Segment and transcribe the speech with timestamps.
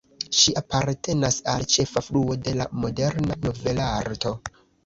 [0.35, 4.37] Ŝi apartenas al ĉefa fluo de la moderna novelarto.